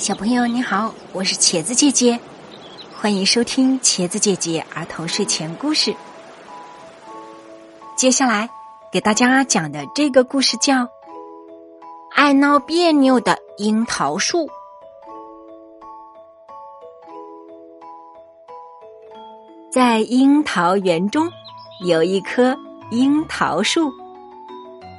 [0.00, 2.18] 小朋友你好，我是茄子姐姐，
[2.96, 5.94] 欢迎收听茄子姐姐儿童睡前故事。
[7.96, 8.48] 接下来
[8.90, 10.84] 给大家讲的这个故事叫
[12.14, 14.46] 《爱闹别扭的樱桃树》。
[19.70, 21.30] 在樱桃园中
[21.84, 22.56] 有一棵
[22.90, 23.92] 樱桃树，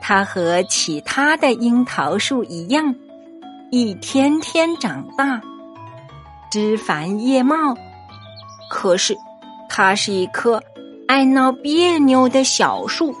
[0.00, 2.94] 它和其他的樱桃树一样。
[3.76, 5.42] 一天天长大，
[6.48, 7.74] 枝繁叶茂。
[8.70, 9.18] 可是，
[9.68, 10.62] 它是一棵
[11.08, 13.12] 爱闹别扭的小树，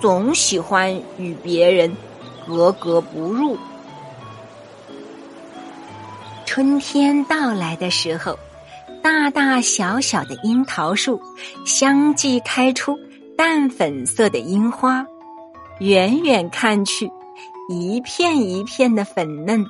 [0.00, 1.96] 总喜欢与别人
[2.48, 3.56] 格格不入。
[6.44, 8.36] 春天到来的时候，
[9.00, 11.22] 大大小小的樱桃树
[11.64, 12.98] 相继开出
[13.36, 15.06] 淡粉色的樱花，
[15.78, 17.08] 远远看去。
[17.68, 19.66] 一片一片的粉嫩，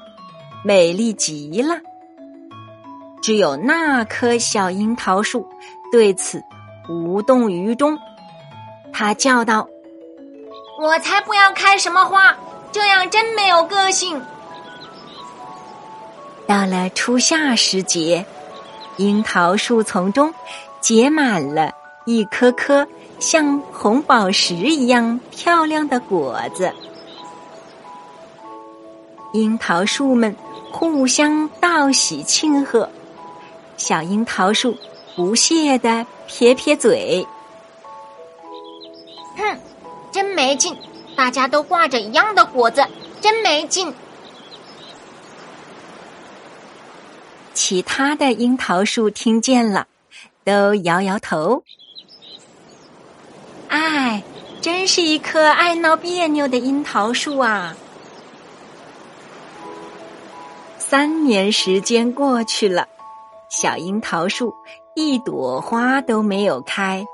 [0.62, 1.80] 美丽极了。
[3.22, 5.48] 只有那棵小樱桃树
[5.90, 6.42] 对此
[6.88, 7.98] 无动于衷。
[8.92, 9.66] 他叫道
[10.80, 12.36] ：“我才不要开什么花，
[12.70, 14.22] 这样真没有个性。”
[16.46, 18.24] 到了初夏时节，
[18.98, 20.32] 樱桃树丛中
[20.80, 21.72] 结满了
[22.04, 22.86] 一颗颗
[23.18, 26.72] 像红宝石一样漂亮的果子。
[29.36, 30.34] 樱桃树们
[30.72, 32.88] 互相道喜庆贺，
[33.76, 34.76] 小樱桃树
[35.14, 37.26] 不屑的撇撇嘴
[39.36, 39.58] ：“哼，
[40.10, 40.74] 真没劲！
[41.14, 42.84] 大家都挂着一样的果子，
[43.20, 43.92] 真没劲。”
[47.52, 49.86] 其他的樱桃树听见了，
[50.44, 51.62] 都摇摇头
[53.68, 54.22] ：“哎，
[54.60, 57.76] 真是一棵爱闹别扭的樱桃树啊！”
[60.88, 62.86] 三年时间过去了，
[63.48, 64.54] 小樱桃树
[64.94, 67.04] 一朵花都没有开，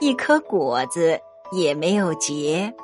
[0.00, 1.18] 一颗果子
[1.50, 2.74] 也没有结。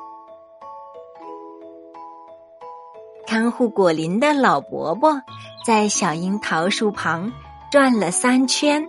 [3.27, 5.21] 看护果林的老伯伯
[5.67, 7.31] 在小樱桃树旁
[7.71, 8.89] 转了三圈，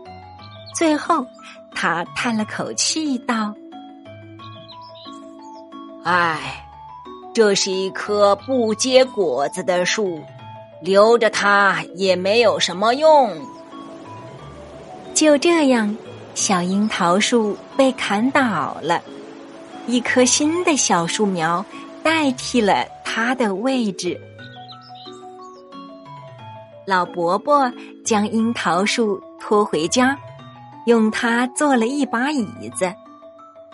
[0.73, 1.25] 最后
[1.75, 3.53] 他叹了口气道
[6.05, 6.65] ：“唉，
[7.33, 10.21] 这是一棵不结果子的树。”
[10.81, 13.31] 留着它也没有什么用。
[15.13, 15.95] 就这样，
[16.33, 19.01] 小樱桃树被砍倒了，
[19.87, 21.65] 一棵新的小树苗
[22.01, 24.19] 代替了它的位置。
[26.85, 27.71] 老伯伯
[28.05, 30.17] 将樱桃树拖回家，
[30.85, 32.91] 用它做了一把椅子。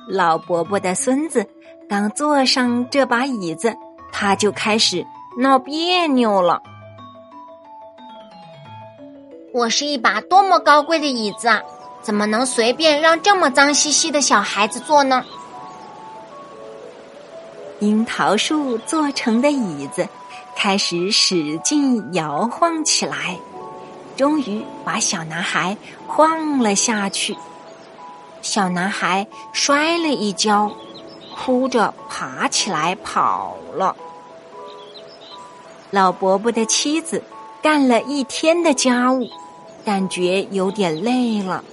[0.09, 1.45] 老伯伯的孙子
[1.87, 3.73] 刚坐上这把椅子，
[4.11, 5.05] 他就开始
[5.39, 6.61] 闹别扭了。
[9.55, 11.61] 我是一把多么高贵的椅子啊！
[12.01, 15.23] 怎么能随便让这么脏兮兮的小孩子坐呢？
[17.79, 20.05] 樱桃树做成的椅子
[20.57, 23.39] 开始使劲摇晃起来，
[24.17, 27.33] 终于把小男孩晃了下去。
[28.41, 30.69] 小男孩摔了一跤，
[31.33, 33.95] 哭着爬起来跑了。
[35.91, 37.23] 老伯伯的妻子
[37.61, 39.25] 干了一天的家务。
[39.85, 41.63] 感觉有点累了，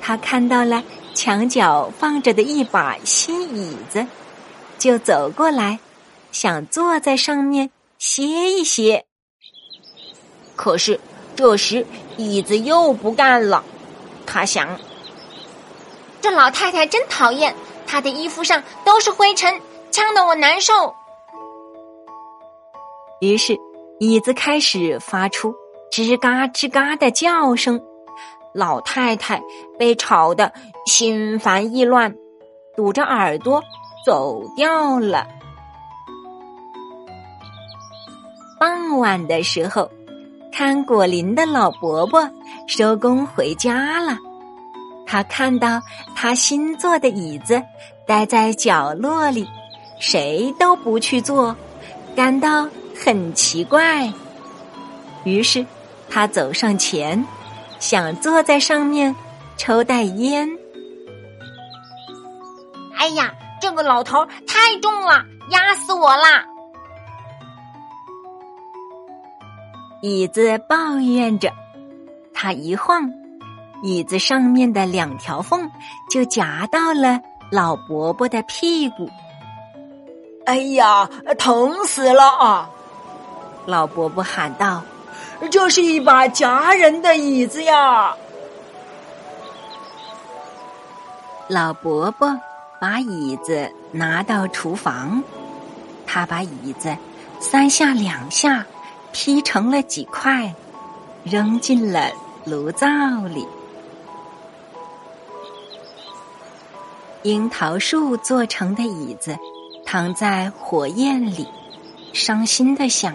[0.00, 0.82] 他看到了
[1.14, 4.04] 墙角放着的一把新椅子，
[4.78, 5.78] 就走过来，
[6.32, 9.04] 想坐在上面歇一歇。
[10.56, 10.98] 可是
[11.36, 11.86] 这时
[12.16, 13.62] 椅子又不干了，
[14.26, 14.78] 他想：
[16.20, 17.54] 这老太太真讨厌，
[17.86, 19.60] 她的衣服上都是灰尘，
[19.92, 20.92] 呛得我难受。
[23.20, 23.56] 于是
[24.00, 25.54] 椅子开始发出。
[26.02, 27.80] 吱嘎吱嘎的叫声，
[28.52, 29.40] 老太太
[29.78, 30.52] 被吵得
[30.84, 32.14] 心烦意乱，
[32.76, 33.62] 堵着耳朵
[34.04, 35.26] 走掉了。
[38.60, 39.90] 傍晚的时候，
[40.52, 42.30] 看果林的老伯伯
[42.66, 44.18] 收工回家了，
[45.06, 45.80] 他看到
[46.14, 47.62] 他新做的椅子
[48.06, 49.46] 待在角落里，
[49.98, 51.56] 谁都不去坐，
[52.14, 54.12] 感到很奇怪，
[55.24, 55.64] 于是。
[56.08, 57.26] 他走上前，
[57.78, 59.14] 想坐在上面
[59.56, 60.48] 抽袋烟。
[62.96, 66.44] 哎呀，这个老头太重了，压死我啦！
[70.02, 71.52] 椅子抱怨着，
[72.32, 73.10] 他一晃，
[73.82, 75.70] 椅子上面的两条缝
[76.10, 77.20] 就夹到了
[77.50, 79.08] 老伯伯的屁股。
[80.46, 81.08] 哎呀，
[81.38, 82.70] 疼死了啊！
[83.66, 84.82] 老伯伯喊道。
[85.50, 88.16] 这是一把夹人的椅子呀！
[91.48, 92.40] 老伯伯
[92.80, 95.22] 把椅子拿到厨房，
[96.06, 96.96] 他把椅子
[97.38, 98.66] 三下两下
[99.12, 100.52] 劈成了几块，
[101.22, 102.10] 扔进了
[102.44, 102.86] 炉灶
[103.28, 103.46] 里。
[107.22, 109.36] 樱桃树做成的椅子
[109.84, 111.46] 躺在火焰里，
[112.12, 113.14] 伤心的想：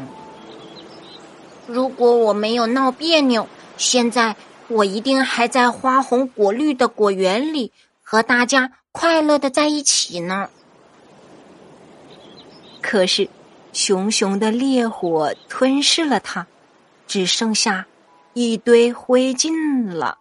[1.72, 3.48] 如果我没有闹别扭，
[3.78, 4.36] 现在
[4.68, 7.72] 我一定还在花红果绿的果园里。
[8.04, 10.50] 和大家快乐的在一起呢。
[12.82, 13.30] 可是，
[13.72, 16.46] 熊熊的烈火吞噬了它，
[17.08, 17.88] 只剩下
[18.34, 20.18] 一堆灰烬了。